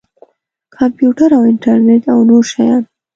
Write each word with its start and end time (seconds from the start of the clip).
کمپیوټر 0.75 1.29
او 1.37 1.41
انټرنټ 1.51 2.03
او 2.13 2.19
نور 2.29 2.43
شیان. 2.51 2.83